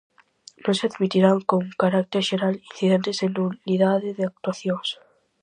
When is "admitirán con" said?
0.89-1.61